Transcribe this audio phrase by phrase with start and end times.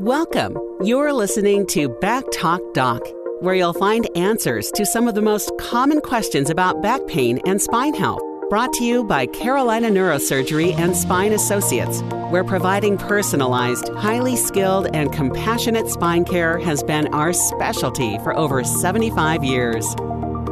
[0.00, 0.56] Welcome.
[0.80, 3.02] You're listening to Back Talk Doc,
[3.40, 7.60] where you'll find answers to some of the most common questions about back pain and
[7.60, 8.22] spine health.
[8.48, 15.12] Brought to you by Carolina Neurosurgery and Spine Associates, where providing personalized, highly skilled, and
[15.12, 19.84] compassionate spine care has been our specialty for over 75 years.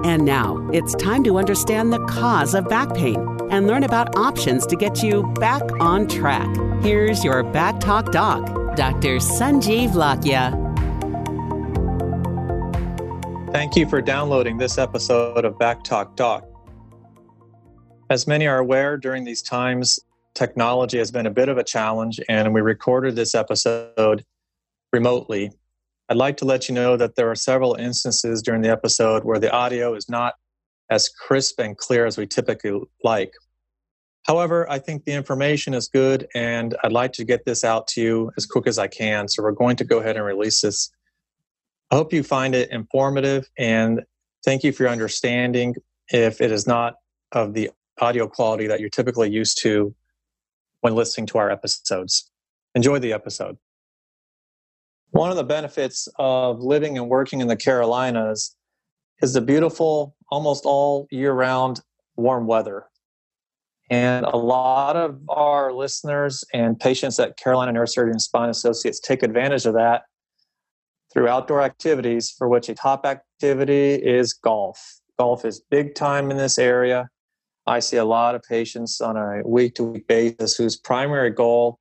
[0.05, 4.67] And now it's time to understand the cause of back pain and learn about options
[4.67, 6.49] to get you back on track.
[6.83, 8.47] Here's your Back Talk Doc.
[8.77, 9.17] Dr.
[9.17, 10.53] Sanjeev Lakhia.
[13.53, 16.45] Thank you for downloading this episode of Back Talk Doc.
[18.11, 19.99] As many are aware, during these times,
[20.35, 24.25] technology has been a bit of a challenge, and we recorded this episode
[24.93, 25.51] remotely.
[26.09, 29.39] I'd like to let you know that there are several instances during the episode where
[29.39, 30.35] the audio is not
[30.91, 33.33] as crisp and clear as we typically like.
[34.25, 38.03] However, I think the information is good and I'd like to get this out to
[38.03, 39.29] you as quick as I can.
[39.29, 40.91] So we're going to go ahead and release this.
[41.93, 44.03] I hope you find it informative and
[44.45, 45.77] thank you for your understanding
[46.09, 46.95] if it is not
[47.31, 49.95] of the audio quality that you're typically used to
[50.81, 52.29] when listening to our episodes.
[52.75, 53.57] Enjoy the episode.
[55.11, 58.56] One of the benefits of living and working in the Carolinas
[59.23, 61.81] is the beautiful, almost all year round
[62.17, 62.87] warm weather.
[63.89, 69.23] And a lot of our listeners and patients at Carolina Neurosurgery and Spine Associates take
[69.23, 70.03] advantage of that
[71.13, 75.01] through outdoor activities, for which a top activity is golf.
[75.19, 77.09] Golf is big time in this area.
[77.67, 81.79] I see a lot of patients on a week to week basis whose primary goal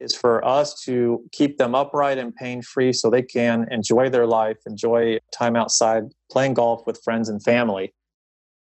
[0.00, 4.26] is for us to keep them upright and pain free so they can enjoy their
[4.26, 7.92] life, enjoy time outside playing golf with friends and family.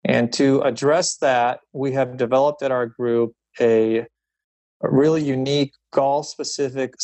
[0.05, 4.05] And to address that, we have developed at our group a, a
[4.81, 6.95] really unique golf specific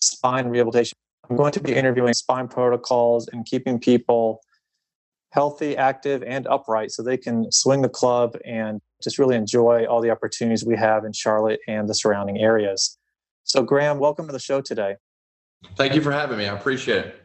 [0.00, 0.96] spine rehabilitation.
[1.30, 4.40] I'm going to be interviewing spine protocols and keeping people
[5.34, 10.00] healthy, active, and upright so they can swing the club and just really enjoy all
[10.00, 12.96] the opportunities we have in Charlotte and the surrounding areas.
[13.44, 14.96] So, Graham, welcome to the show today.
[15.76, 16.46] Thank you for having me.
[16.46, 17.22] I appreciate it.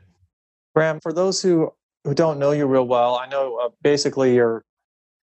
[0.75, 4.63] Graham, for those who, who don't know you real well, I know uh, basically you're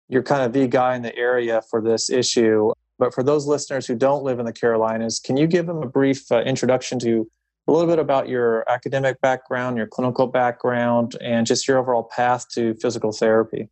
[0.08, 2.70] you're kind of the guy in the area for this issue.
[2.98, 5.88] But for those listeners who don't live in the Carolinas, can you give them a
[5.88, 7.26] brief uh, introduction to
[7.66, 12.46] a little bit about your academic background, your clinical background, and just your overall path
[12.50, 13.70] to physical therapy?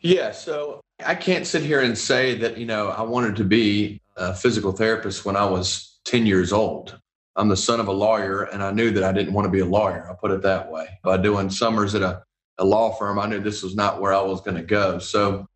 [0.00, 4.00] Yeah, so I can't sit here and say that, you know, I wanted to be
[4.16, 6.98] a physical therapist when I was 10 years old.
[7.36, 9.60] I'm the son of a lawyer, and I knew that I didn't want to be
[9.60, 10.06] a lawyer.
[10.08, 10.88] I'll put it that way.
[11.04, 12.22] By doing summers at a,
[12.56, 14.98] a law firm, I knew this was not where I was going to go.
[14.98, 15.46] So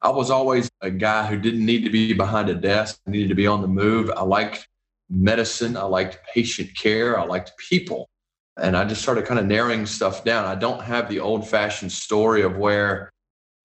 [0.00, 3.28] I was always a guy who didn't need to be behind a desk, I needed
[3.28, 4.10] to be on the move.
[4.16, 4.66] I liked
[5.10, 8.08] medicine, I liked patient care, I liked people.
[8.56, 10.46] And I just started kind of narrowing stuff down.
[10.46, 13.12] I don't have the old fashioned story of where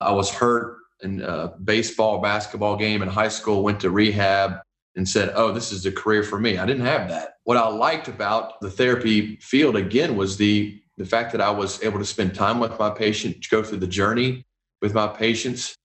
[0.01, 4.59] I was hurt in a baseball, basketball game in high school, went to rehab
[4.95, 6.57] and said, Oh, this is a career for me.
[6.57, 7.35] I didn't have that.
[7.43, 11.81] What I liked about the therapy field again was the the fact that I was
[11.81, 14.45] able to spend time with my patient, go through the journey
[14.79, 15.75] with my patients,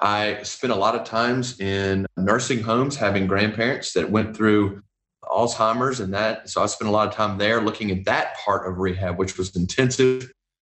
[0.00, 4.82] I spent a lot of times in nursing homes having grandparents that went through
[5.24, 6.48] Alzheimer's and that.
[6.48, 9.38] So I spent a lot of time there looking at that part of rehab, which
[9.38, 10.30] was intensive,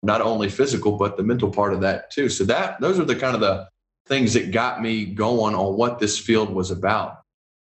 [0.02, 2.28] not only physical, but the mental part of that too.
[2.28, 3.68] So that those are the kind of the
[4.06, 7.22] things that got me going on what this field was about.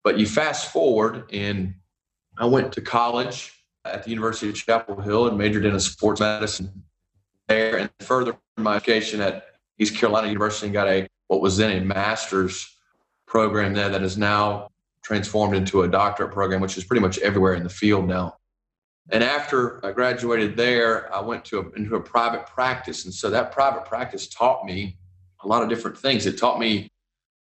[0.03, 1.75] But you fast forward and
[2.37, 3.53] I went to college
[3.85, 6.83] at the University of Chapel Hill and majored in sports medicine
[7.47, 9.45] there and further my education at
[9.77, 12.75] East Carolina University and got a what was then a master's
[13.25, 14.67] program there that is now
[15.03, 18.35] transformed into a doctorate program, which is pretty much everywhere in the field now.
[19.09, 23.05] And after I graduated there, I went to a, into a private practice.
[23.05, 24.97] And so that private practice taught me
[25.43, 26.25] a lot of different things.
[26.25, 26.91] It taught me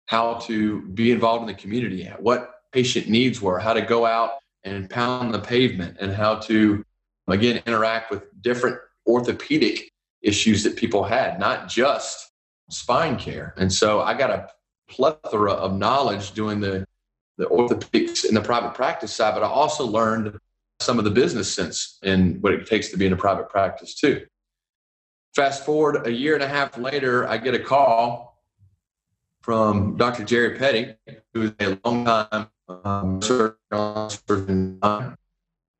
[0.07, 4.31] how to be involved in the community, what patient needs were, how to go out
[4.63, 6.83] and pound the pavement, and how to,
[7.27, 9.91] again, interact with different orthopedic
[10.21, 12.31] issues that people had, not just
[12.69, 13.53] spine care.
[13.57, 14.49] And so I got a
[14.89, 16.85] plethora of knowledge doing the,
[17.37, 20.37] the orthopedics in the private practice side, but I also learned
[20.79, 23.93] some of the business sense and what it takes to be in a private practice
[23.95, 24.25] too.
[25.35, 28.26] Fast forward a year and a half later, I get a call
[29.47, 30.25] from Dr.
[30.25, 30.93] Jerry Petty,
[31.33, 32.47] who is a long time
[32.83, 34.79] um, surgeon,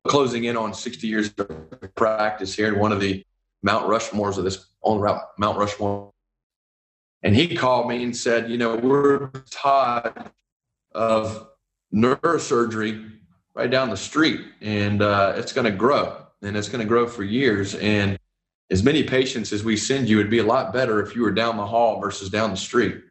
[0.08, 3.24] closing in on 60 years of practice here in one of the
[3.62, 6.12] Mount Rushmores of this on Mount Rushmore
[7.22, 10.30] and he called me and said, you know, we're tired
[10.92, 11.48] of
[11.92, 13.12] neurosurgery
[13.54, 17.06] right down the street, and uh, it's going to grow, and it's going to grow
[17.06, 17.74] for years.
[17.74, 18.18] And
[18.70, 21.32] as many patients as we send you, it'd be a lot better if you were
[21.32, 23.02] down the hall versus down the street.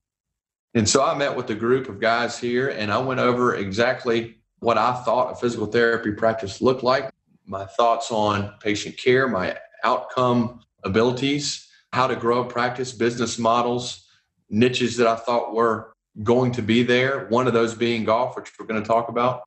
[0.78, 4.38] And so I met with a group of guys here, and I went over exactly
[4.60, 7.10] what I thought a physical therapy practice looked like,
[7.48, 14.08] my thoughts on patient care, my outcome abilities, how to grow a practice, business models,
[14.52, 17.26] niches that I thought were going to be there.
[17.30, 19.46] One of those being golf, which we're going to talk about.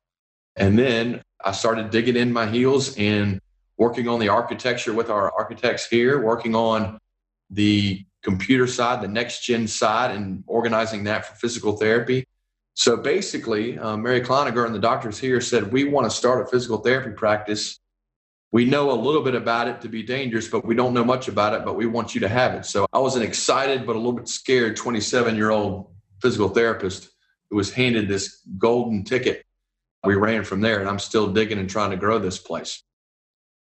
[0.57, 3.39] And then I started digging in my heels and
[3.77, 6.99] working on the architecture with our architects here, working on
[7.49, 12.25] the computer side, the next gen side, and organizing that for physical therapy.
[12.73, 16.49] So basically, uh, Mary Kleiniger and the doctors here said, We want to start a
[16.49, 17.79] physical therapy practice.
[18.51, 21.27] We know a little bit about it to be dangerous, but we don't know much
[21.27, 22.65] about it, but we want you to have it.
[22.65, 25.91] So I was an excited but a little bit scared 27 year old
[26.21, 27.09] physical therapist
[27.49, 29.45] who was handed this golden ticket.
[30.03, 32.83] We ran from there, and I'm still digging and trying to grow this place.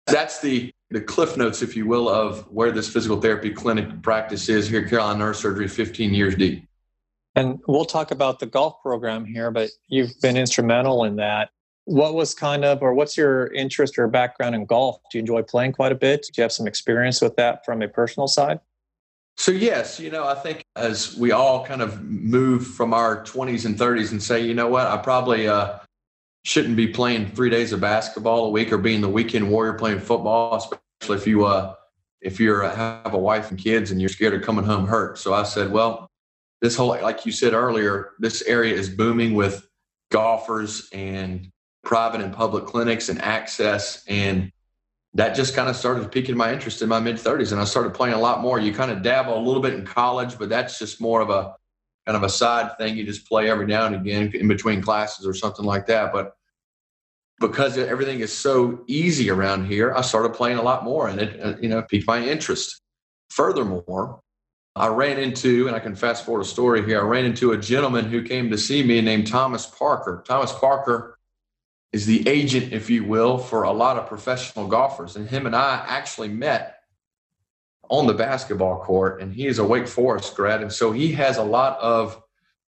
[0.08, 4.50] That's the the cliff notes, if you will, of where this physical therapy clinic practice
[4.50, 6.66] is here at Carolina Neurosurgery, 15 years deep.
[7.36, 11.50] And we'll talk about the golf program here, but you've been instrumental in that.
[11.86, 14.98] What was kind of, or what's your interest or background in golf?
[15.10, 16.24] Do you enjoy playing quite a bit?
[16.24, 18.60] Do you have some experience with that from a personal side?
[19.38, 23.66] So, yes, you know, I think as we all kind of move from our 20s
[23.66, 25.80] and 30s and say, you know what, I probably uh,
[26.44, 30.00] shouldn't be playing three days of basketball a week or being the weekend warrior playing
[30.00, 31.76] football, especially if you uh,
[32.22, 35.18] if you're uh, have a wife and kids and you're scared of coming home hurt.
[35.18, 36.10] So I said, well,
[36.62, 39.68] this whole like you said earlier, this area is booming with
[40.12, 41.52] golfers and
[41.84, 44.52] private and public clinics and access and
[45.14, 47.94] that just kind of started piquing my interest in my mid 30s and i started
[47.94, 50.78] playing a lot more you kind of dabble a little bit in college but that's
[50.78, 51.56] just more of a
[52.06, 52.98] kind of a side thing.
[52.98, 56.12] You just play every now and again in between classes or something like that.
[56.12, 56.36] But
[57.42, 61.42] because everything is so easy around here i started playing a lot more and it
[61.44, 62.82] uh, you know piqued my interest.
[63.32, 64.22] Furthermore
[64.76, 67.58] i ran into and i can fast forward a story here i ran into a
[67.58, 70.24] gentleman who came to see me named thomas parker.
[70.26, 71.18] Thomas parker
[71.92, 75.18] is the agent, if you will, for a lot of professional golfers.
[75.18, 76.81] And him and I actually met
[77.92, 80.62] on the basketball court, and he is a Wake Forest grad.
[80.62, 82.24] And so he has a lot of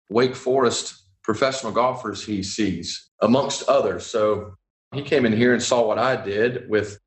[0.08, 4.06] Wake Forest professional golfers he sees, amongst others.
[4.06, 4.54] So
[4.92, 6.98] he came in here and saw what I did with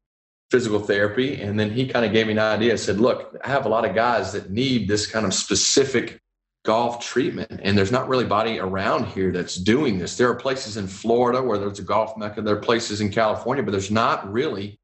[0.52, 1.42] physical therapy.
[1.42, 2.78] And then he kind of gave me an idea.
[2.78, 6.22] said, Look, I have a lot of guys that need this kind of specific
[6.66, 10.78] golf treatment and there's not really body around here that's doing this there are places
[10.78, 14.32] in florida where there's a golf mecca there are places in california but there's not
[14.32, 14.80] really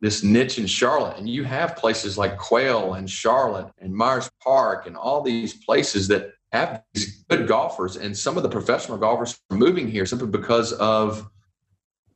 [0.00, 1.18] this niche in charlotte.
[1.18, 6.08] And you have places like quail and charlotte and myers park and all these places
[6.08, 7.96] that have these good golfers.
[7.96, 11.28] And some of the professional golfers are moving here simply because of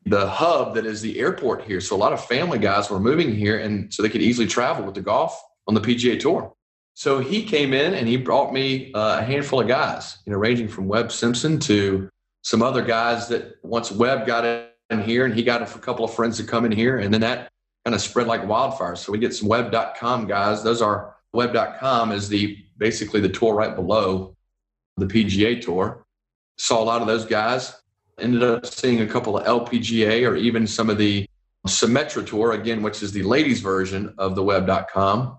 [0.07, 1.81] the hub that is the airport here.
[1.81, 4.85] So a lot of family guys were moving here and so they could easily travel
[4.85, 6.53] with the golf on the pga tour.
[6.95, 10.39] So he came in and he brought me uh, a handful of guys, you know,
[10.39, 12.09] ranging from Webb Simpson to
[12.43, 16.15] some other guys that once Webb got in here and he got a couple of
[16.15, 16.99] friends to come in here.
[16.99, 17.51] And then that
[17.85, 18.97] kind of spread like wildfire.
[18.97, 20.63] So we get some Web.com guys.
[20.63, 24.37] Those are Web.com is the basically the tour right below
[24.97, 26.05] the PGA tour.
[26.57, 27.75] Saw a lot of those guys.
[28.19, 31.29] Ended up seeing a couple of LPGA or even some of the
[31.67, 35.39] Symetra tour again, which is the ladies version of the Web.com.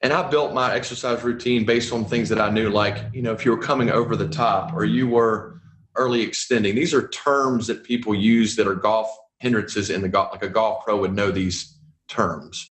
[0.02, 3.32] And I built my exercise routine based on things that I knew, like, you know,
[3.32, 5.62] if you were coming over the top or you were
[5.96, 6.76] early extending.
[6.76, 10.50] These are terms that people use that are golf hindrances in the golf, like a
[10.50, 12.70] golf pro would know these terms.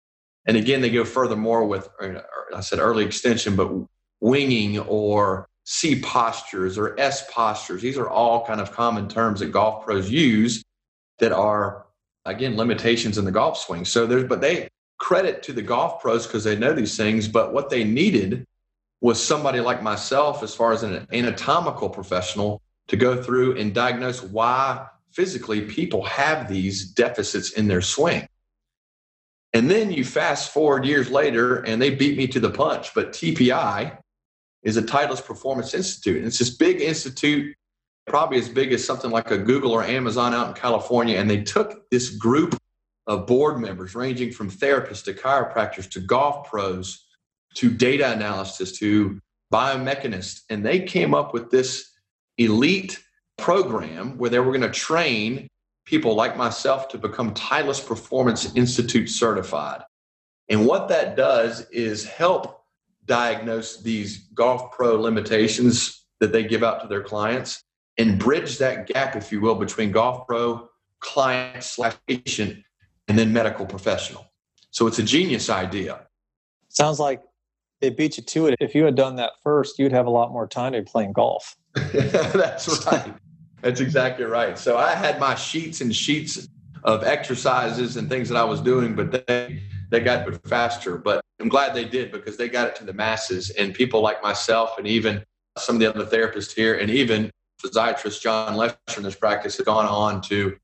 [0.46, 1.88] And again, they go furthermore with,
[2.54, 3.70] I said early extension, but
[4.20, 7.82] winging or C postures or S postures.
[7.82, 10.62] These are all kind of common terms that golf pros use
[11.18, 11.85] that are,
[12.26, 13.84] again, limitations in the golf swing.
[13.84, 14.68] So there's, but they
[14.98, 17.28] credit to the golf pros because they know these things.
[17.28, 18.46] But what they needed
[19.00, 24.22] was somebody like myself, as far as an anatomical professional, to go through and diagnose
[24.22, 28.28] why physically people have these deficits in their swing.
[29.52, 32.92] And then you fast forward years later and they beat me to the punch.
[32.94, 33.98] But TPI
[34.62, 36.18] is a Titleist Performance Institute.
[36.18, 37.56] And it's this big institute,
[38.06, 41.18] probably as big as something like a Google or Amazon out in California.
[41.18, 42.56] And they took this group
[43.06, 47.04] of board members, ranging from therapists to chiropractors to golf pros
[47.54, 49.20] to data analysis to
[49.52, 50.42] biomechanists.
[50.50, 51.92] And they came up with this
[52.38, 53.02] elite
[53.38, 55.48] program where they were going to train
[55.84, 59.82] people like myself to become Titleist Performance Institute certified.
[60.48, 62.62] And what that does is help
[63.04, 67.62] diagnose these golf pro limitations that they give out to their clients
[67.98, 70.68] and bridge that gap, if you will, between golf pro,
[71.00, 72.62] client slash patient,
[73.08, 74.26] and then medical professional.
[74.70, 76.06] So it's a genius idea.
[76.68, 77.22] Sounds like
[77.80, 78.56] they beat you to it.
[78.60, 81.12] If you had done that first, you'd have a lot more time to be playing
[81.12, 81.56] golf.
[81.74, 83.14] That's right.
[83.62, 84.58] That's exactly right.
[84.58, 86.48] So I had my sheets and sheets
[86.84, 90.98] of exercises and things that I was doing, but they they got it faster.
[90.98, 94.22] But I'm glad they did because they got it to the masses and people like
[94.22, 95.24] myself and even
[95.58, 97.30] some of the other therapists here and even
[97.62, 100.56] physiatrist John Lesher in this practice have gone on to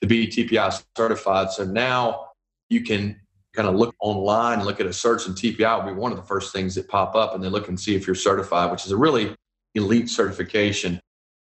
[0.00, 1.50] to be TPI certified.
[1.50, 2.28] So now
[2.68, 3.20] you can
[3.54, 6.24] kind of look online, look at a search and TPI will be one of the
[6.24, 8.92] first things that pop up and they look and see if you're certified, which is
[8.92, 9.34] a really
[9.74, 11.00] elite certification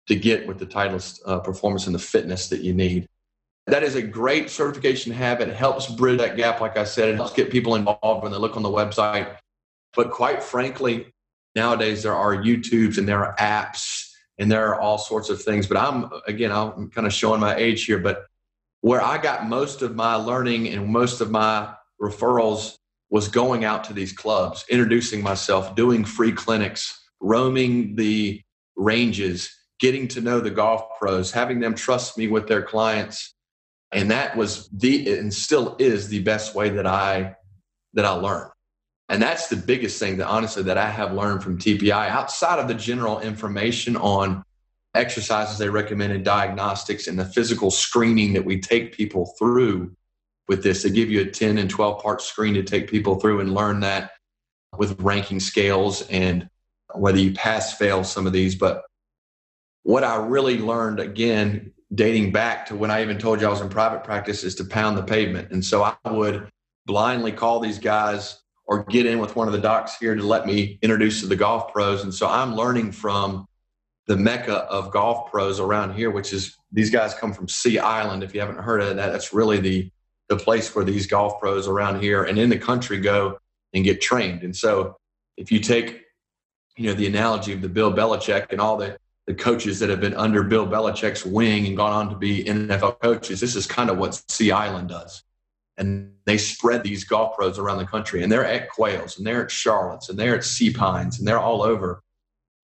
[0.09, 3.07] to get with the Titleist uh, performance and the fitness that you need.
[3.67, 5.43] That is a great certification to have.
[5.43, 7.11] It helps bridge that gap, like I said.
[7.11, 9.37] It helps get people involved when they look on the website.
[9.95, 11.12] But quite frankly,
[11.55, 14.08] nowadays there are YouTubes and there are apps
[14.38, 15.66] and there are all sorts of things.
[15.66, 18.26] But I'm, again, I'm kind of showing my age here, but
[18.80, 22.76] where I got most of my learning and most of my referrals
[23.11, 28.40] was going out to these clubs, introducing myself, doing free clinics, roaming the
[28.76, 33.35] ranges, getting to know the golf pros, having them trust me with their clients.
[33.92, 37.35] And that was the and still is the best way that I
[37.95, 38.50] that I learn.
[39.09, 42.69] And that's the biggest thing that honestly that I have learned from TPI outside of
[42.69, 44.45] the general information on
[44.95, 49.95] exercises they recommend in diagnostics and the physical screening that we take people through
[50.49, 50.83] with this.
[50.83, 53.81] They give you a 10 and 12 part screen to take people through and learn
[53.81, 54.12] that
[54.77, 56.49] with ranking scales and
[56.95, 58.55] whether you pass fail some of these.
[58.55, 58.83] But
[59.83, 63.61] what I really learned again, dating back to when I even told you I was
[63.61, 65.50] in private practice, is to pound the pavement.
[65.50, 66.49] And so I would
[66.87, 70.46] blindly call these guys or get in with one of the docs here to let
[70.46, 72.04] me introduce to the golf pros.
[72.04, 73.46] And so I'm learning from
[74.06, 78.22] the mecca of golf pros around here, which is these guys come from Sea Island.
[78.22, 79.90] If you haven't heard of that, that's really the
[80.28, 83.38] the place where these golf pros around here and in the country go
[83.72, 84.42] and get trained.
[84.42, 84.98] And so
[85.38, 86.04] if you take
[86.76, 90.00] you know, the analogy of the Bill Belichick and all the, the coaches that have
[90.00, 93.40] been under Bill Belichick's wing and gone on to be NFL coaches.
[93.40, 95.25] This is kind of what Sea Island does.
[95.78, 98.23] And they spread these golf pros around the country.
[98.23, 101.38] And they're at Quails and they're at Charlotte's and they're at Sea Pines and they're
[101.38, 102.02] all over.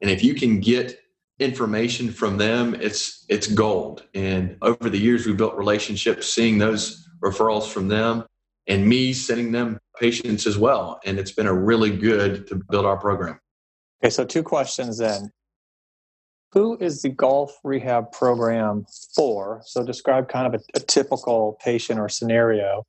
[0.02, 1.00] And if you can get
[1.38, 4.04] information from them, it's it's gold.
[4.14, 8.25] And over the years we built relationships, seeing those referrals from them
[8.66, 11.00] and me sending them patients as well.
[11.04, 13.38] And it's been a really good to build our program.
[14.02, 15.30] Okay, so two questions then.
[16.52, 19.62] Who is the golf rehab program for?
[19.64, 22.85] So describe kind of a, a typical patient or scenario.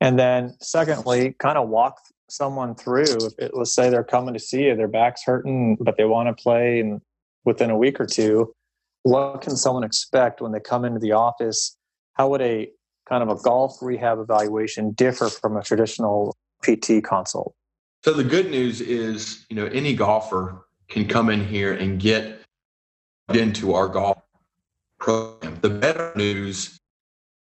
[0.00, 3.04] And then secondly, kind of walk someone through.
[3.04, 6.28] If it, let's say they're coming to see you, their back's hurting, but they want
[6.28, 7.00] to play in,
[7.44, 8.52] within a week or two.
[9.02, 11.76] What can someone expect when they come into the office?
[12.14, 12.70] How would a
[13.08, 17.54] kind of a golf rehab evaluation differ from a traditional PT consult?
[18.04, 22.40] So the good news is, you know, any golfer can come in here and get
[23.32, 24.18] into our golf
[24.98, 25.58] program.
[25.60, 26.78] The better news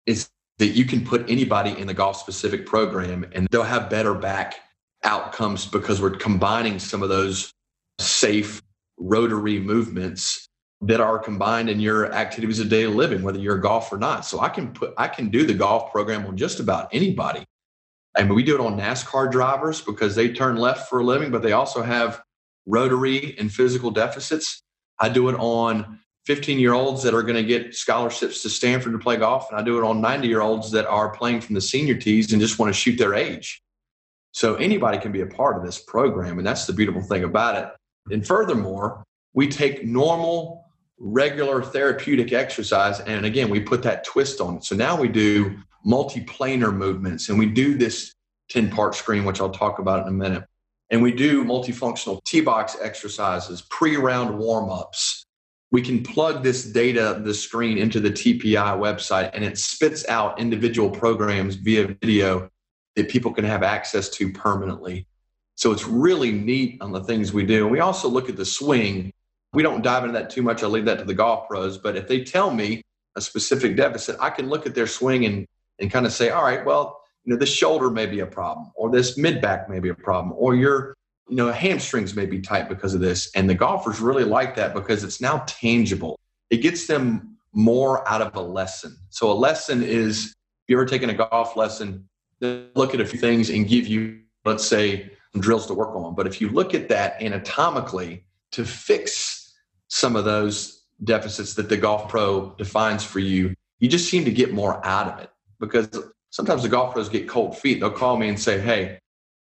[0.06, 4.14] is that you can put anybody in the golf specific program and they'll have better
[4.14, 4.60] back
[5.02, 7.52] outcomes because we're combining some of those
[7.98, 8.62] safe
[8.98, 10.46] rotary movements
[10.80, 14.24] that are combined in your activities of daily living, whether you're a golf or not.
[14.24, 17.44] So I can put I can do the golf program on just about anybody.
[18.16, 21.30] I mean, we do it on NASCAR drivers because they turn left for a living,
[21.30, 22.22] but they also have
[22.66, 24.62] rotary and physical deficits.
[25.00, 28.92] I do it on 15 year olds that are going to get scholarships to Stanford
[28.92, 29.50] to play golf.
[29.50, 32.32] And I do it on 90 year olds that are playing from the senior tees
[32.32, 33.62] and just want to shoot their age.
[34.32, 36.38] So anybody can be a part of this program.
[36.38, 38.12] And that's the beautiful thing about it.
[38.12, 40.64] And furthermore, we take normal,
[40.98, 43.00] regular therapeutic exercise.
[43.00, 44.64] And again, we put that twist on it.
[44.64, 48.14] So now we do multiplanar movements and we do this
[48.50, 50.44] 10 part screen, which I'll talk about in a minute.
[50.90, 55.23] And we do multifunctional tee box exercises, pre round warm ups.
[55.74, 60.38] We can plug this data, the screen, into the TPI website, and it spits out
[60.38, 62.48] individual programs via video
[62.94, 65.08] that people can have access to permanently.
[65.56, 67.64] So it's really neat on the things we do.
[67.64, 69.12] And we also look at the swing.
[69.52, 70.62] We don't dive into that too much.
[70.62, 71.76] I leave that to the golf pros.
[71.76, 72.80] But if they tell me
[73.16, 75.44] a specific deficit, I can look at their swing and,
[75.80, 78.70] and kind of say, all right, well, you know, this shoulder may be a problem,
[78.76, 80.94] or this mid back may be a problem, or your,
[81.28, 83.30] you know, hamstrings may be tight because of this.
[83.34, 86.18] And the golfers really like that because it's now tangible.
[86.50, 88.96] It gets them more out of a lesson.
[89.10, 90.34] So a lesson is if
[90.68, 92.08] you ever taken a golf lesson,
[92.40, 96.14] they look at a few things and give you, let's say, drills to work on.
[96.14, 99.54] But if you look at that anatomically to fix
[99.88, 104.30] some of those deficits that the golf pro defines for you, you just seem to
[104.30, 105.88] get more out of it because
[106.30, 107.80] sometimes the golf pros get cold feet.
[107.80, 108.98] They'll call me and say, Hey,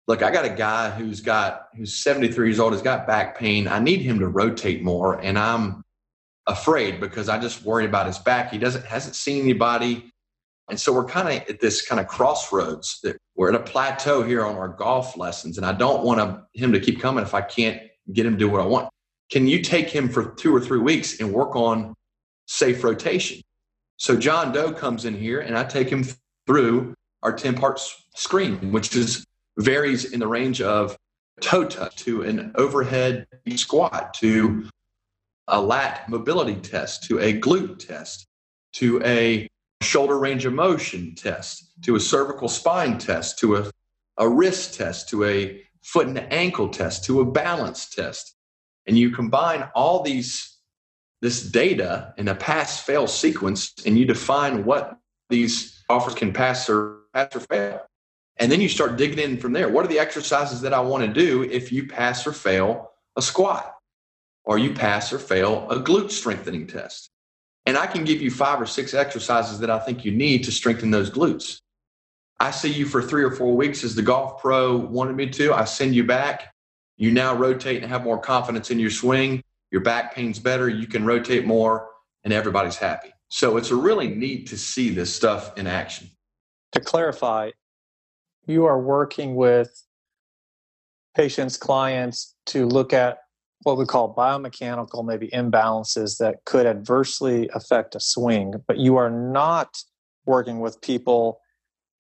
[0.08, 3.68] look, I got a guy who's got, who's 73 years old, has got back pain.
[3.68, 5.20] I need him to rotate more.
[5.20, 5.84] And I'm
[6.48, 8.52] afraid because I just worry about his back.
[8.52, 10.12] He doesn't, hasn't seen anybody.
[10.70, 14.24] And so we're kind of at this kind of crossroads that we're at a plateau
[14.24, 15.58] here on our golf lessons.
[15.58, 17.82] And I don't want him to keep coming if I can't
[18.14, 18.90] get him to do what I want.
[19.32, 21.94] Can you take him for two or three weeks and work on
[22.48, 23.42] safe rotation?
[23.98, 26.06] So John Doe comes in here and I take him
[26.48, 26.94] through
[27.24, 29.26] our 10 parts screen, which is
[29.58, 30.98] varies in the range of
[31.42, 34.68] toe touch to an overhead squat to
[35.48, 38.28] a lat mobility test to a glute test
[38.74, 39.48] to a
[39.82, 43.72] shoulder range of motion test to a cervical spine test to a,
[44.18, 48.36] a wrist test to a foot and ankle test to a balance test
[48.86, 50.58] and you combine all these
[51.22, 54.98] this data in a pass fail sequence and you define what
[55.30, 57.82] these offers can pass or pass or fail.
[58.38, 59.70] And then you start digging in from there.
[59.70, 63.22] What are the exercises that I want to do if you pass or fail a
[63.22, 63.76] squat
[64.44, 67.12] or you pass or fail a glute strengthening test?
[67.66, 70.52] And I can give you five or six exercises that I think you need to
[70.52, 71.60] strengthen those glutes.
[72.40, 75.54] I see you for three or four weeks as the golf pro wanted me to.
[75.54, 76.52] I send you back.
[76.98, 79.44] You now rotate and have more confidence in your swing.
[79.70, 80.68] Your back pain's better.
[80.68, 81.90] You can rotate more,
[82.24, 83.14] and everybody's happy.
[83.30, 86.10] So it's really neat to see this stuff in action.
[86.74, 87.52] To clarify,
[88.48, 89.84] you are working with
[91.16, 93.20] patients, clients to look at
[93.64, 99.10] what we call biomechanical, maybe imbalances that could adversely affect a swing, but you are
[99.10, 99.84] not
[100.26, 101.40] working with people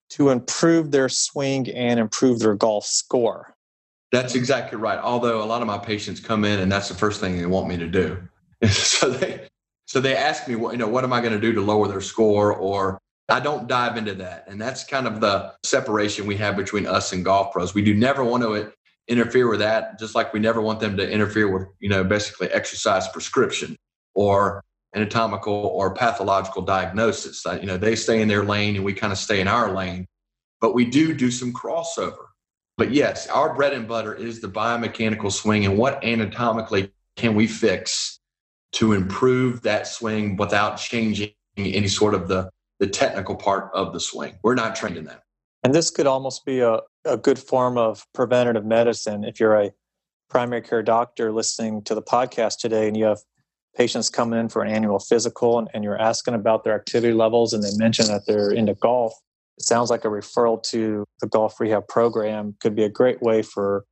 [0.09, 3.55] to improve their swing and improve their golf score.
[4.11, 4.99] That's exactly right.
[4.99, 7.69] Although a lot of my patients come in and that's the first thing they want
[7.69, 8.21] me to do.
[8.67, 9.47] so they
[9.85, 11.87] so they ask me, what you know, what am I going to do to lower
[11.87, 12.53] their score?
[12.53, 13.00] Or
[13.31, 14.45] I don't dive into that.
[14.47, 17.73] And that's kind of the separation we have between us and golf pros.
[17.73, 18.73] We do never want to
[19.07, 22.49] interfere with that, just like we never want them to interfere with, you know, basically
[22.49, 23.75] exercise prescription
[24.13, 24.63] or
[24.93, 27.43] anatomical or pathological diagnosis.
[27.45, 30.05] You know, they stay in their lane and we kind of stay in our lane.
[30.59, 32.25] But we do do some crossover.
[32.77, 37.47] But yes, our bread and butter is the biomechanical swing and what anatomically can we
[37.47, 38.19] fix
[38.73, 42.49] to improve that swing without changing any sort of the,
[42.81, 44.33] the technical part of the swing.
[44.43, 45.21] We're not trained in that.
[45.63, 49.71] And this could almost be a, a good form of preventative medicine if you're a
[50.29, 53.19] primary care doctor listening to the podcast today and you have
[53.77, 57.53] patients coming in for an annual physical and, and you're asking about their activity levels
[57.53, 59.13] and they mention that they're into golf.
[59.59, 63.43] It sounds like a referral to the golf rehab program could be a great way
[63.43, 63.85] for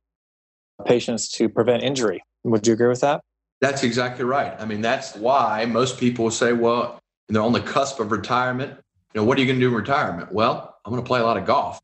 [0.84, 2.24] patients to prevent injury.
[2.42, 3.20] Would you agree with that?
[3.60, 4.54] That's exactly right.
[4.58, 6.99] I mean, that's why most people say, well,
[7.34, 8.72] they're on the cusp of retirement.
[9.14, 10.32] You know, what are you going to do in retirement?
[10.32, 11.80] Well, I'm going to play a lot of golf.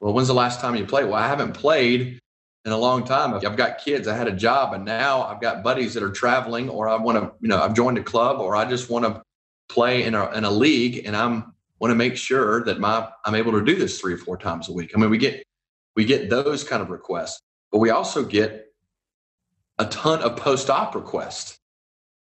[0.00, 1.06] Well, when's the last time you played?
[1.06, 2.20] Well, I haven't played
[2.64, 3.34] in a long time.
[3.34, 4.06] I've got kids.
[4.06, 7.18] I had a job, and now I've got buddies that are traveling, or I want
[7.18, 9.22] to, you know, I've joined a club, or I just want to
[9.68, 13.34] play in a in a league, and I'm want to make sure that my I'm
[13.34, 14.92] able to do this three or four times a week.
[14.94, 15.42] I mean, we get
[15.96, 17.40] we get those kind of requests,
[17.72, 18.72] but we also get
[19.78, 21.57] a ton of post op requests.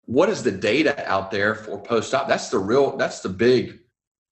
[0.07, 2.27] What is the data out there for post-op?
[2.27, 3.79] That's the real, that's the big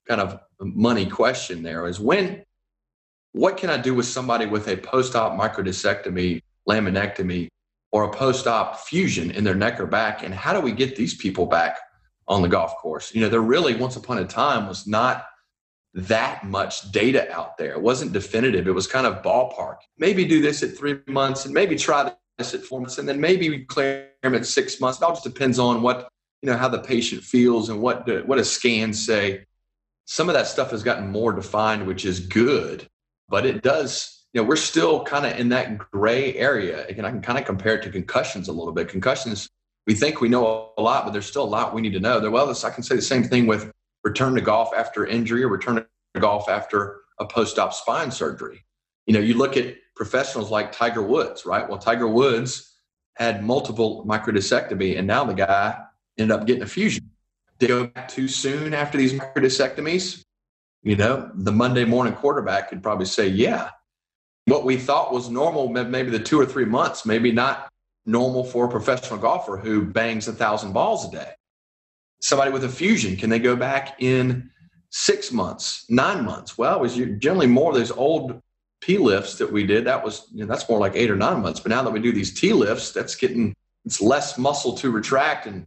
[0.07, 2.43] kind of money question there is when,
[3.33, 7.49] what can I do with somebody with a post-op microdiscectomy, laminectomy,
[7.91, 10.23] or a post-op fusion in their neck or back?
[10.23, 11.77] And how do we get these people back
[12.29, 13.13] on the golf course?
[13.13, 15.25] You know, there really once upon a time was not
[15.93, 17.71] that much data out there.
[17.71, 18.67] It wasn't definitive.
[18.67, 19.77] It was kind of ballpark.
[19.97, 23.19] Maybe do this at three months and maybe try this at four months and then
[23.19, 24.99] maybe we clear at six months.
[24.99, 26.07] It all just depends on what,
[26.41, 29.45] you know, how the patient feels and what, what a scan say.
[30.05, 32.87] Some of that stuff has gotten more defined, which is good,
[33.29, 36.85] but it does, you know, we're still kind of in that gray area.
[36.87, 38.87] Again, I can kind of compare it to concussions a little bit.
[38.87, 39.49] Concussions,
[39.87, 42.19] we think we know a lot, but there's still a lot we need to know.
[42.29, 43.71] Well, I can say the same thing with
[44.03, 48.63] return to golf after injury or return to golf after a post-op spine surgery.
[49.07, 51.67] You know, you look at professionals like Tiger Woods, right?
[51.67, 52.74] Well, Tiger Woods
[53.15, 55.77] had multiple microdiscectomy, and now the guy
[56.17, 57.09] ended up getting a fusion.
[57.59, 60.23] Did go back too soon after these microdiscectomies?
[60.83, 63.69] You know, the Monday morning quarterback could probably say, yeah.
[64.45, 67.71] What we thought was normal, maybe the two or three months, maybe not
[68.05, 71.31] normal for a professional golfer who bangs a thousand balls a day
[72.25, 74.49] somebody with a fusion, can they go back in
[74.89, 76.57] six months, nine months?
[76.57, 78.41] Well, it was generally more of those old
[78.85, 79.85] PLIFs that we did.
[79.85, 81.59] That was you know, that's more like eight or nine months.
[81.59, 85.65] But now that we do these TLIFs, that's getting it's less muscle to retract and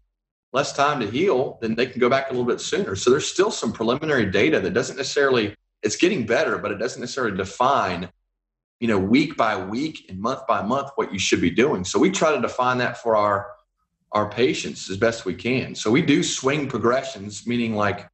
[0.52, 1.58] less time to heal.
[1.60, 2.96] Then they can go back a little bit sooner.
[2.96, 7.00] So there's still some preliminary data that doesn't necessarily it's getting better, but it doesn't
[7.00, 8.10] necessarily define
[8.80, 11.84] you know week by week and month by month what you should be doing.
[11.84, 13.50] So we try to define that for our
[14.12, 15.74] our patients as best we can.
[15.74, 18.08] So we do swing progressions, meaning like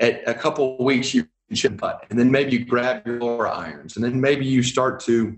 [0.00, 4.04] at a couple weeks you chip putt, and then maybe you grab your irons, and
[4.04, 5.36] then maybe you start to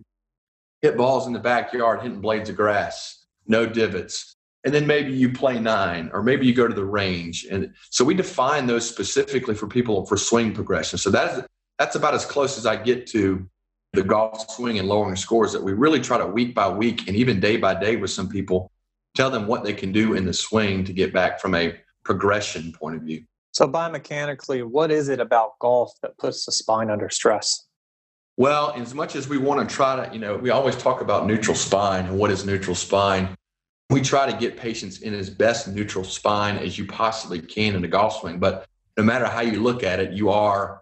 [0.83, 4.37] hit balls in the backyard, hitting blades of grass, no divots.
[4.65, 7.47] And then maybe you play nine, or maybe you go to the range.
[7.51, 10.99] And so we define those specifically for people for swing progression.
[10.99, 11.45] So that is
[11.79, 13.47] that's about as close as I get to
[13.93, 17.17] the golf swing and lowering scores that we really try to week by week and
[17.17, 18.71] even day by day with some people
[19.15, 21.75] tell them what they can do in the swing to get back from a
[22.05, 23.25] progression point of view.
[23.55, 27.67] So, biomechanically, what is it about golf that puts the spine under stress?
[28.37, 31.27] Well, as much as we want to try to, you know, we always talk about
[31.27, 33.29] neutral spine and what is neutral spine.
[33.91, 37.85] We try to get patients in as best neutral spine as you possibly can in
[37.85, 38.41] a golf swing.
[38.41, 40.81] But no matter how you look at it, you are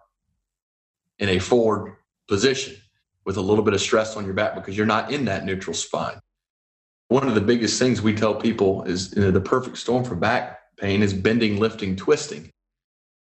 [1.19, 1.95] in a forward
[2.27, 2.75] position
[3.23, 5.75] with a little bit of stress on your back because you're not in that neutral
[5.75, 6.19] spine
[7.09, 10.15] one of the biggest things we tell people is you know, the perfect storm for
[10.15, 12.49] back pain is bending, lifting, twisting.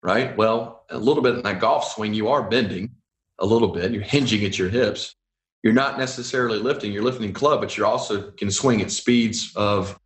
[0.02, 0.36] Right?
[0.36, 2.90] Well, a little bit in that golf swing, you are bending
[3.38, 3.92] a little bit.
[3.92, 5.14] You're hinging at your hips.
[5.62, 6.92] You're not necessarily lifting.
[6.92, 9.98] You're lifting club, but you're also can swing at speeds of,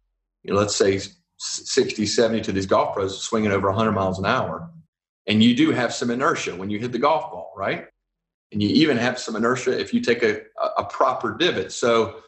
[0.42, 1.00] you know, let's say
[1.38, 4.68] 60, 70 to these golf pros swinging over 100 miles an hour.
[5.26, 7.86] And you do have some inertia when you hit the golf ball, right?
[8.52, 10.42] And you even have some inertia if you take a,
[10.76, 11.72] a proper divot.
[11.72, 12.22] So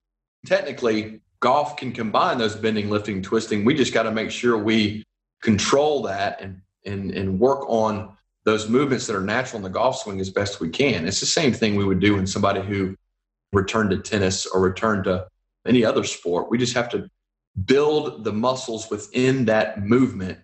[0.45, 3.65] technically, golf can combine those bending, lifting, twisting.
[3.65, 5.05] We just got to make sure we
[5.43, 9.99] control that and, and, and work on those movements that are natural in the golf
[9.99, 11.07] swing as best we can.
[11.07, 12.97] It's the same thing we would do in somebody who
[13.53, 15.27] returned to tennis or returned to
[15.67, 16.51] any other sport.
[16.51, 17.09] We just have to
[17.65, 20.39] build the muscles within that movement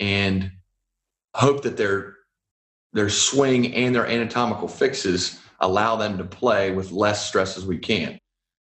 [0.00, 0.50] and
[1.34, 2.14] hope that their
[2.92, 7.76] their swing and their anatomical fixes allow them to play with less stress as we
[7.76, 8.18] can.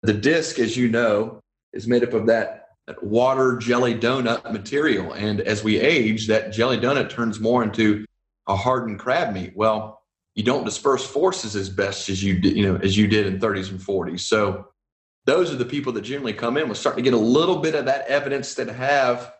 [0.04, 1.40] The disc, as you know,
[1.72, 5.14] is made up of that, that water jelly donut material.
[5.14, 8.04] And as we age, that jelly donut turns more into
[8.48, 9.54] a hardened crab meat.
[9.56, 10.02] Well,
[10.34, 13.40] you don't disperse forces as best as you did, you know, as you did in
[13.40, 14.22] 30s and 40s.
[14.22, 14.70] So
[15.26, 16.68] those are the people that generally come in.
[16.68, 19.34] We're starting to get a little bit of that evidence that have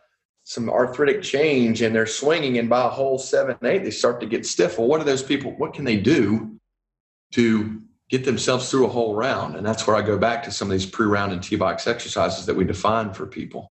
[0.44, 4.26] some arthritic change and they're swinging and by a hole seven, eight, they start to
[4.26, 4.78] get stiff.
[4.78, 5.56] Well, what are those people?
[5.56, 6.56] What can they do
[7.32, 9.56] to get themselves through a whole round.
[9.56, 11.86] And that's where I go back to some of these pre round and tee box
[11.86, 13.70] exercises that we define for people.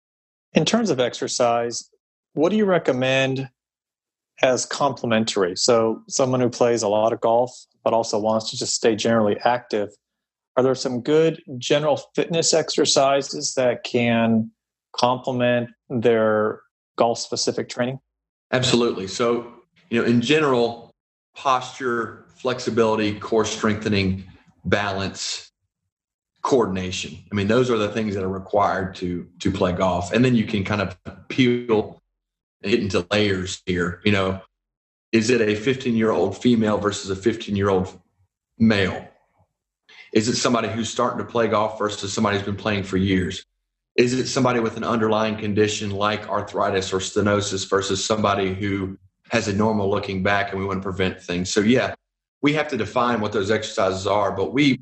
[0.53, 1.89] In terms of exercise,
[2.33, 3.49] what do you recommend
[4.41, 5.55] as complementary?
[5.55, 7.51] So, someone who plays a lot of golf,
[7.83, 9.89] but also wants to just stay generally active,
[10.57, 14.51] are there some good general fitness exercises that can
[14.95, 16.61] complement their
[16.97, 17.99] golf specific training?
[18.51, 19.07] Absolutely.
[19.07, 19.51] So,
[19.89, 20.91] you know, in general,
[21.35, 24.25] posture flexibility, core strengthening,
[24.65, 25.49] balance,
[26.41, 27.17] coordination.
[27.31, 30.11] I mean, those are the things that are required to to play golf.
[30.11, 30.97] And then you can kind of
[31.29, 32.03] peel
[32.61, 34.01] and get into layers here.
[34.03, 34.41] You know,
[35.13, 37.97] is it a 15 year old female versus a 15 year old
[38.59, 39.07] male?
[40.11, 43.45] Is it somebody who's starting to play golf versus somebody who's been playing for years?
[43.95, 48.97] Is it somebody with an underlying condition like arthritis or stenosis versus somebody who
[49.31, 51.49] has a normal looking back and we want to prevent things?
[51.49, 51.95] So, yeah,
[52.43, 54.81] we have to define what those exercises are, but we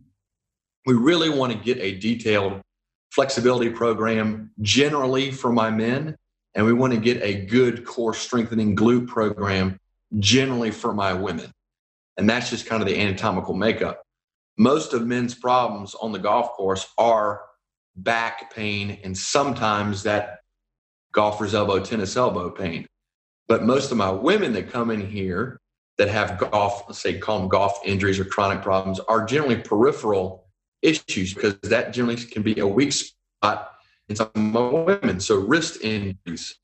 [0.86, 2.60] we really want to get a detailed
[3.12, 6.15] flexibility program generally for my men
[6.56, 9.78] and we want to get a good core strengthening glute program
[10.17, 11.52] generally for my women.
[12.17, 14.02] And that's just kind of the anatomical makeup.
[14.58, 17.41] Most of men's problems on the golf course are
[17.95, 20.39] back pain and sometimes that
[21.13, 22.88] golfer's elbow, tennis elbow pain.
[23.47, 25.61] But most of my women that come in here
[26.01, 30.47] that have golf, let's say, call them golf injuries or chronic problems, are generally peripheral
[30.81, 33.73] issues because that generally can be a weak spot
[34.09, 35.19] in some women.
[35.19, 36.57] So wrist injuries,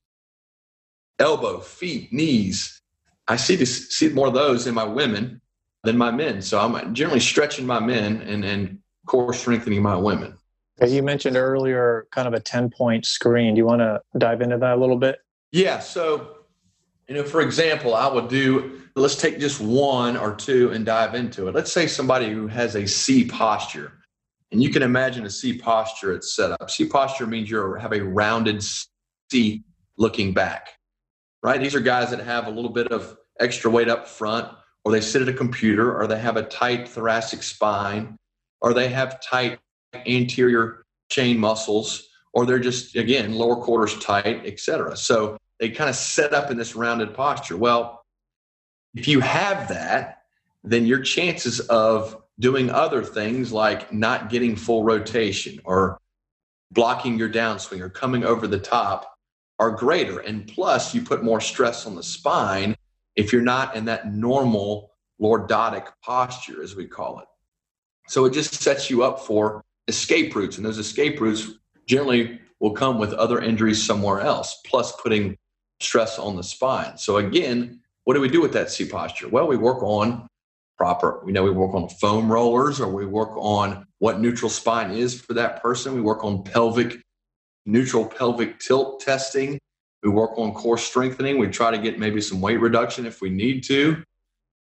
[1.20, 2.82] elbow, feet, knees.
[3.28, 5.40] I see this, see more of those in my women
[5.84, 6.42] than my men.
[6.42, 10.36] So I'm generally stretching my men and, and core strengthening my women.
[10.84, 13.54] You mentioned earlier kind of a 10 point screen.
[13.54, 15.20] Do you want to dive into that a little bit?
[15.52, 15.78] Yeah.
[15.78, 16.37] So,
[17.08, 21.14] you know, for example, I would do, let's take just one or two and dive
[21.14, 21.54] into it.
[21.54, 23.94] Let's say somebody who has a C posture.
[24.52, 26.70] And you can imagine a C posture it's set up.
[26.70, 28.62] C posture means you have a rounded
[29.30, 29.62] C
[29.96, 30.68] looking back,
[31.42, 31.60] right?
[31.60, 34.48] These are guys that have a little bit of extra weight up front,
[34.84, 38.16] or they sit at a computer, or they have a tight thoracic spine,
[38.60, 39.58] or they have tight
[40.06, 44.96] anterior chain muscles, or they're just, again, lower quarters tight, etc.
[44.96, 47.56] So they kind of set up in this rounded posture.
[47.56, 48.04] Well,
[48.94, 50.22] if you have that,
[50.64, 55.98] then your chances of doing other things like not getting full rotation or
[56.70, 59.16] blocking your downswing or coming over the top
[59.58, 60.20] are greater.
[60.20, 62.76] And plus, you put more stress on the spine
[63.16, 67.26] if you're not in that normal lordotic posture, as we call it.
[68.06, 70.56] So it just sets you up for escape routes.
[70.56, 71.50] And those escape routes
[71.86, 75.36] generally will come with other injuries somewhere else, plus putting
[75.80, 76.96] stress on the spine.
[76.98, 79.28] So again, what do we do with that C posture?
[79.28, 80.28] Well, we work on
[80.78, 81.20] proper.
[81.24, 85.20] We know we work on foam rollers or we work on what neutral spine is
[85.20, 85.94] for that person.
[85.94, 86.96] We work on pelvic,
[87.66, 89.58] neutral pelvic tilt testing.
[90.02, 91.38] We work on core strengthening.
[91.38, 94.02] We try to get maybe some weight reduction if we need to.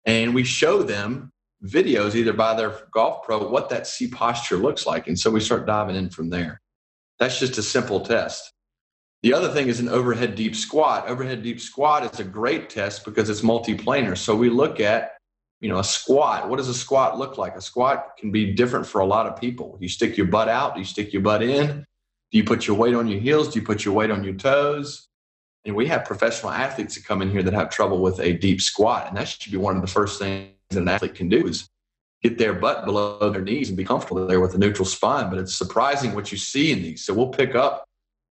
[0.06, 1.30] And we show them
[1.64, 5.08] videos either by their golf pro what that C posture looks like.
[5.08, 6.60] And so we start diving in from there.
[7.18, 8.53] That's just a simple test.
[9.24, 11.08] The other thing is an overhead deep squat.
[11.08, 14.18] Overhead deep squat is a great test because it's multiplanar.
[14.18, 15.12] So we look at
[15.62, 16.46] you know, a squat.
[16.50, 17.56] What does a squat look like?
[17.56, 19.78] A squat can be different for a lot of people.
[19.80, 20.74] You stick your butt out.
[20.74, 21.86] Do you stick your butt in?
[22.32, 23.48] Do you put your weight on your heels?
[23.48, 25.08] Do you put your weight on your toes?
[25.64, 28.60] And we have professional athletes that come in here that have trouble with a deep
[28.60, 29.08] squat.
[29.08, 31.66] And that should be one of the first things an athlete can do is
[32.22, 35.30] get their butt below their knees and be comfortable there with a neutral spine.
[35.30, 37.06] But it's surprising what you see in these.
[37.06, 37.86] So we'll pick up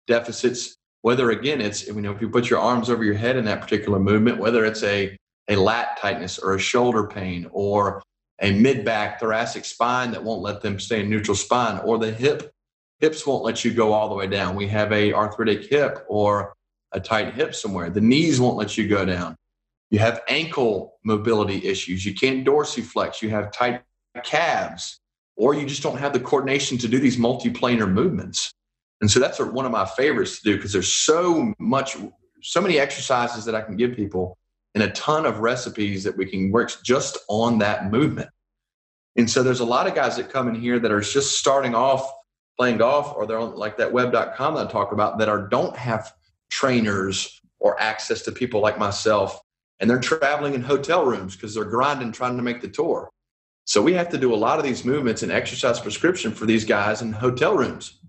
[0.06, 3.46] deficits, whether again, it's, you know, if you put your arms over your head in
[3.46, 8.02] that particular movement, whether it's a a lat tightness or a shoulder pain or
[8.42, 12.12] a mid back thoracic spine that won't let them stay in neutral spine or the
[12.12, 12.52] hip
[13.00, 14.56] hips won't let you go all the way down.
[14.56, 16.54] We have a arthritic hip or
[16.92, 17.90] a tight hip somewhere.
[17.90, 19.36] The knees won't let you go down.
[19.90, 22.06] You have ankle mobility issues.
[22.06, 23.22] You can't dorsiflex.
[23.22, 23.82] You have tight
[24.24, 25.00] calves
[25.36, 28.54] or you just don't have the coordination to do these multiplanar movements
[29.02, 31.98] and so that's one of my favorites to do because there's so much
[32.42, 34.38] so many exercises that i can give people
[34.74, 38.30] and a ton of recipes that we can work just on that movement.
[39.18, 41.76] And so there's a lot of guys that come in here that are just starting
[41.76, 42.10] off
[42.58, 45.76] playing golf or they're on like that web.com that I talk about that are don't
[45.76, 46.14] have
[46.50, 49.40] trainers or access to people like myself
[49.80, 53.10] and they're traveling in hotel rooms because they're grinding trying to make the tour.
[53.66, 56.66] So we have to do a lot of these movements and exercise prescription for these
[56.66, 58.00] guys in hotel rooms.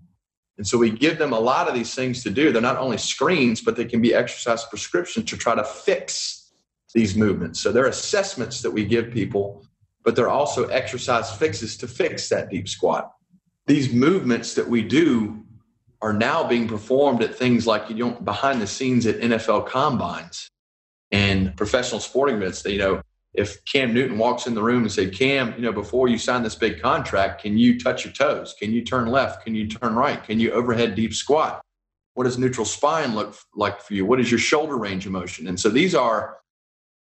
[0.57, 2.51] And so we give them a lot of these things to do.
[2.51, 6.51] They're not only screens, but they can be exercise prescriptions to try to fix
[6.93, 7.59] these movements.
[7.59, 9.65] So they're assessments that we give people,
[10.03, 13.11] but they're also exercise fixes to fix that deep squat.
[13.65, 15.43] These movements that we do
[16.01, 20.49] are now being performed at things like you know behind the scenes at NFL combines
[21.11, 22.63] and professional sporting events.
[22.65, 23.01] You know,
[23.33, 26.43] if Cam Newton walks in the room and say, "Cam, you know, before you sign
[26.43, 28.55] this big contract, can you touch your toes?
[28.59, 29.43] Can you turn left?
[29.43, 30.23] Can you turn right?
[30.23, 31.61] Can you overhead deep squat?
[32.13, 34.05] What does neutral spine look like for you?
[34.05, 36.37] What is your shoulder range of motion?" And so these are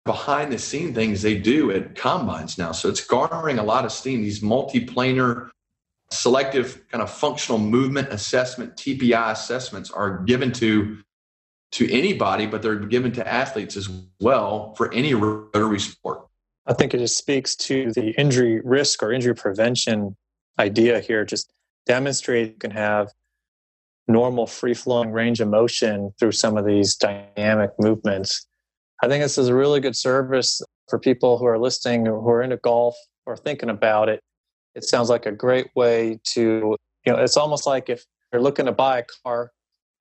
[0.05, 2.71] behind the scene things they do at combines now.
[2.71, 4.21] So it's garnering a lot of steam.
[4.21, 5.49] These multiplanar
[6.12, 10.97] selective kind of functional movement assessment TPI assessments are given to
[11.71, 16.27] to anybody, but they're given to athletes as well for any rotary sport.
[16.67, 20.15] I think it just speaks to the injury risk or injury prevention
[20.60, 21.25] idea here.
[21.25, 21.51] Just
[21.86, 23.10] demonstrate you can have
[24.07, 28.45] normal free flowing range of motion through some of these dynamic movements.
[29.01, 32.29] I think this is a really good service for people who are listening or who
[32.29, 34.21] are into golf or thinking about it.
[34.75, 38.65] It sounds like a great way to, you know, it's almost like if you're looking
[38.65, 39.51] to buy a car,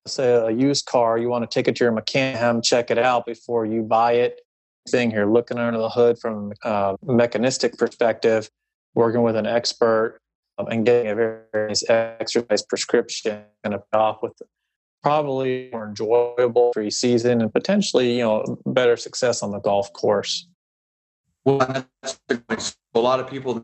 [0.07, 3.25] say a used car, you want to take it to your mechanic, check it out
[3.25, 4.41] before you buy it.
[4.89, 8.49] Thing here, looking under the hood from a mechanistic perspective,
[8.95, 10.19] working with an expert
[10.57, 14.33] um, and getting a very nice exercise prescription and a off with
[15.03, 20.47] probably more enjoyable free season and potentially you know better success on the golf course.
[21.45, 21.85] Well,
[22.93, 23.63] a lot of people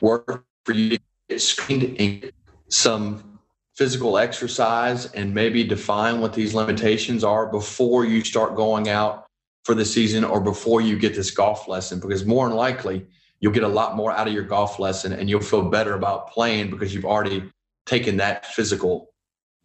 [0.00, 0.98] work for you
[1.36, 2.30] screened in
[2.68, 3.37] some
[3.78, 9.26] physical exercise and maybe define what these limitations are before you start going out
[9.64, 13.06] for the season or before you get this golf lesson because more than likely
[13.38, 16.28] you'll get a lot more out of your golf lesson and you'll feel better about
[16.28, 17.48] playing because you've already
[17.86, 19.10] taken that physical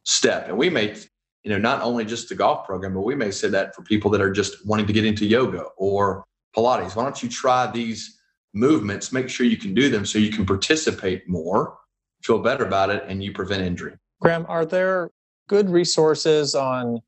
[0.03, 0.47] step.
[0.47, 0.95] And we may
[1.43, 4.11] you know not only just the golf program but we may say that for people
[4.11, 6.23] that are just wanting to get into yoga or
[6.55, 6.95] pilates.
[6.95, 8.19] Why don't you try these
[8.53, 9.11] movements?
[9.11, 11.79] Make sure you can do them so you can participate more
[12.21, 15.11] feel better about it and you prevent injury Graham, are there
[15.49, 17.01] good resources on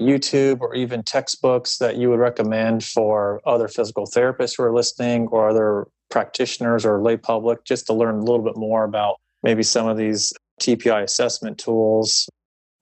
[0.00, 5.28] YouTube or even textbooks that you would recommend for other physical therapists who are listening
[5.28, 9.62] or other practitioners or lay public just to learn a little bit more about maybe
[9.62, 12.28] some of these TPI assessment tools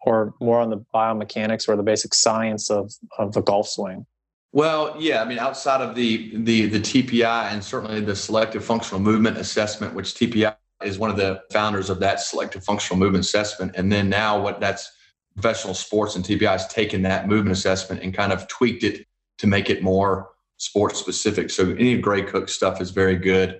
[0.03, 4.07] or more on the biomechanics or the basic science of, of the golf swing?
[4.53, 9.01] Well, yeah, I mean, outside of the the the TPI and certainly the selective functional
[9.01, 10.55] movement assessment, which TPI
[10.87, 13.73] is one of the founders of that selective functional movement assessment.
[13.77, 14.91] And then now what that's
[15.35, 19.07] professional sports and TPI has taken that movement assessment and kind of tweaked it
[19.39, 21.51] to make it more sports specific.
[21.51, 23.59] So any of Gray Cook stuff is very good.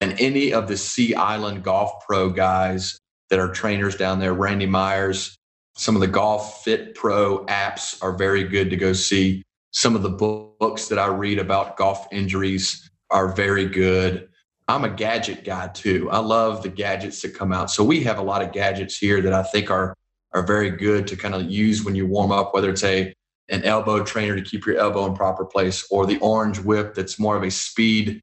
[0.00, 4.66] And any of the Sea Island Golf Pro guys that are trainers down there, Randy
[4.66, 5.36] Myers,
[5.76, 9.42] some of the Golf Fit Pro apps are very good to go see.
[9.72, 14.29] Some of the books that I read about golf injuries are very good.
[14.70, 16.08] I'm a gadget guy too.
[16.12, 17.72] I love the gadgets that come out.
[17.72, 19.96] So we have a lot of gadgets here that I think are
[20.32, 23.12] are very good to kind of use when you warm up, whether it's a
[23.48, 27.18] an elbow trainer to keep your elbow in proper place, or the orange whip that's
[27.18, 28.20] more of a speed.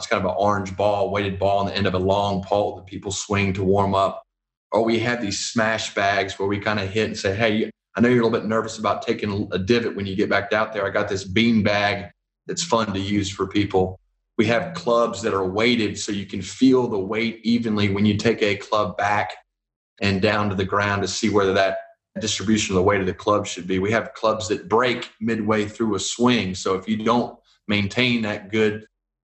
[0.00, 2.74] It's kind of an orange ball, weighted ball on the end of a long pole
[2.76, 4.24] that people swing to warm up.
[4.72, 8.00] Or we have these smash bags where we kind of hit and say, "Hey, I
[8.00, 10.72] know you're a little bit nervous about taking a divot when you get back out
[10.72, 10.84] there.
[10.84, 12.10] I got this bean bag
[12.48, 14.00] that's fun to use for people."
[14.38, 18.16] We have clubs that are weighted so you can feel the weight evenly when you
[18.16, 19.34] take a club back
[20.00, 21.78] and down to the ground to see whether that
[22.20, 23.78] distribution of the weight of the club should be.
[23.78, 26.54] We have clubs that break midway through a swing.
[26.54, 28.86] So if you don't maintain that good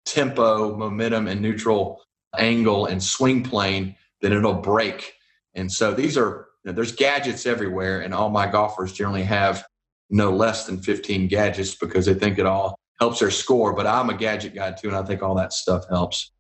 [0.05, 2.01] tempo, momentum, and neutral
[2.37, 5.13] angle and swing plane, then it'll break.
[5.53, 9.63] And so these are, you know, there's gadgets everywhere, and all my golfers generally have
[10.09, 13.73] no less than 15 gadgets because they think it all helps their score.
[13.73, 16.31] But I'm a gadget guy too, and I think all that stuff helps.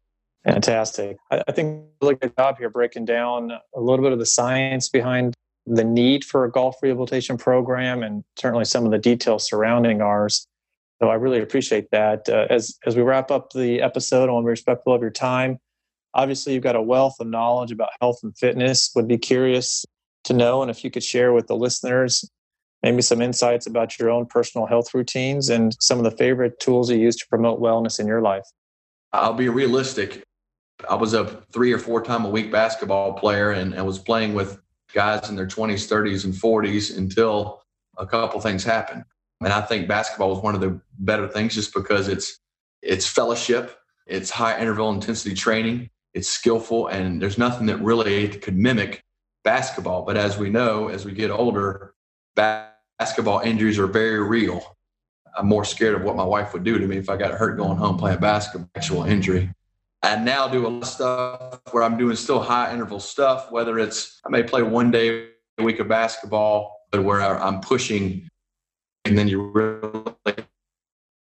[0.45, 1.17] Fantastic.
[1.29, 5.35] I, think really good job here breaking down a little bit of the science behind
[5.67, 10.47] the need for a golf rehabilitation program and certainly some of the details surrounding ours.
[10.99, 12.27] So I really appreciate that.
[12.29, 15.11] Uh, as as we wrap up the episode, I want to be respectful of your
[15.11, 15.59] time.
[16.13, 18.91] Obviously, you've got a wealth of knowledge about health and fitness.
[18.95, 19.85] Would be curious
[20.25, 22.29] to know, and if you could share with the listeners
[22.83, 26.89] maybe some insights about your own personal health routines and some of the favorite tools
[26.89, 28.45] you use to promote wellness in your life.
[29.13, 30.23] I'll be realistic.
[30.89, 34.33] I was a three or four time a week basketball player and, and was playing
[34.33, 34.59] with
[34.93, 37.61] guys in their 20s, 30s, and 40s until
[37.97, 39.03] a couple things happened.
[39.41, 42.39] And I think basketball was one of the better things just because it's
[42.81, 48.55] it's fellowship, it's high interval intensity training, it's skillful, and there's nothing that really could
[48.55, 49.03] mimic
[49.43, 50.03] basketball.
[50.03, 51.93] But as we know, as we get older,
[52.35, 52.70] basketball
[53.43, 54.77] injuries are very real.
[55.37, 57.57] I'm more scared of what my wife would do to me if I got hurt
[57.57, 59.49] going home playing basketball, actual injury.
[60.03, 63.77] I now do a lot of stuff where I'm doing still high interval stuff, whether
[63.77, 65.27] it's I may play one day
[65.57, 68.27] a week of basketball, but where I'm pushing,
[69.05, 70.35] and then you really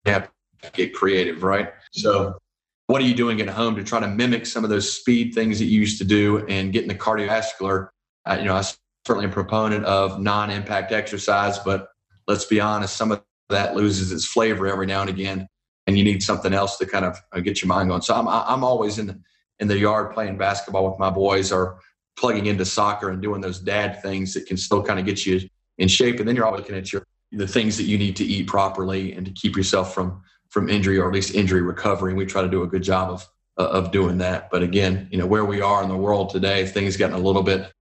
[0.06, 0.30] have
[0.62, 1.72] to get creative, right?
[1.92, 2.38] So,
[2.86, 5.58] what are you doing at home to try to mimic some of those speed things
[5.58, 7.88] that you used to do and getting the cardiovascular?
[8.26, 8.62] Uh, you know, I
[9.06, 11.88] certainly a proponent of non-impact exercise, but
[12.26, 15.46] let's be honest, some of that loses its flavor every now and again
[15.86, 18.02] and you need something else to kind of uh, get your mind going.
[18.02, 19.20] So I'm I'm always in the,
[19.60, 21.78] in the yard playing basketball with my boys or
[22.16, 25.40] plugging into soccer and doing those dad things that can still kind of get you
[25.78, 26.18] in shape.
[26.20, 29.12] And then you're always looking at your the things that you need to eat properly
[29.12, 32.12] and to keep yourself from from injury or at least injury recovery.
[32.12, 33.28] And we try to do a good job of
[33.58, 34.50] uh, of doing that.
[34.50, 37.42] But again, you know where we are in the world today, things getting a little
[37.42, 37.72] bit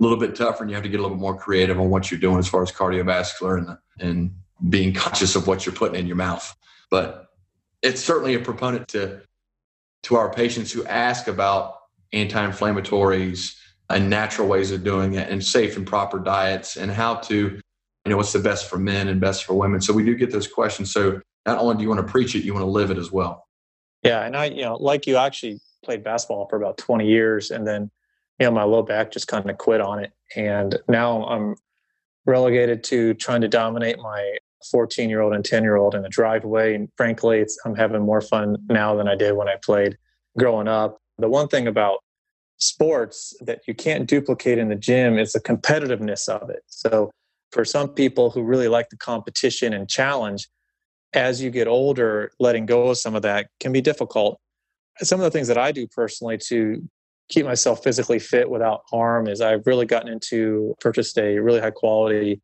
[0.00, 2.10] little bit tougher and you have to get a little bit more creative on what
[2.10, 4.34] you're doing as far as cardiovascular and, and
[4.68, 6.54] being conscious of what you're putting in your mouth.
[6.90, 7.28] But
[7.82, 9.22] it's certainly a proponent to,
[10.04, 11.76] to our patients who ask about
[12.12, 13.56] anti-inflammatories
[13.90, 18.10] and natural ways of doing it and safe and proper diets and how to, you
[18.10, 19.80] know, what's the best for men and best for women.
[19.80, 20.92] So we do get those questions.
[20.92, 23.12] So not only do you want to preach it, you want to live it as
[23.12, 23.46] well.
[24.02, 24.24] Yeah.
[24.24, 27.90] And I, you know, like you actually played basketball for about 20 years and then,
[28.42, 30.12] you know, my low back just kind of quit on it.
[30.34, 31.54] And now I'm
[32.26, 34.36] relegated to trying to dominate my
[34.68, 36.74] 14 year old and 10 year old in the driveway.
[36.74, 39.96] And frankly, I'm having more fun now than I did when I played
[40.36, 40.98] growing up.
[41.18, 41.98] The one thing about
[42.56, 46.64] sports that you can't duplicate in the gym is the competitiveness of it.
[46.66, 47.12] So,
[47.52, 50.48] for some people who really like the competition and challenge,
[51.12, 54.40] as you get older, letting go of some of that can be difficult.
[54.98, 56.82] Some of the things that I do personally to
[57.32, 61.70] keep myself physically fit without harm is I've really gotten into purchased a really high
[61.70, 62.42] quality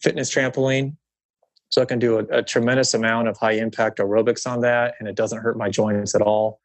[0.00, 0.96] fitness trampoline.
[1.68, 5.08] So I can do a, a tremendous amount of high impact aerobics on that and
[5.08, 6.60] it doesn't hurt my joints at all.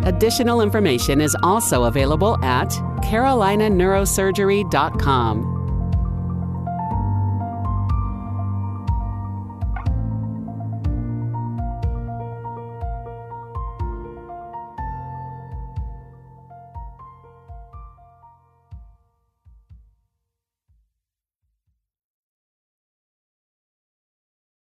[0.04, 2.70] Additional information is also available at
[3.02, 5.57] carolinaneurosurgery.com.